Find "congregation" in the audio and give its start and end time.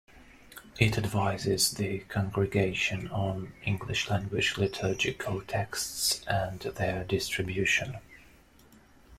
1.99-3.07